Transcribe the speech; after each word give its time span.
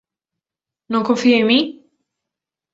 Não 0.89 1.03
confia 1.03 1.35
em 1.41 1.45
mim? 1.45 1.63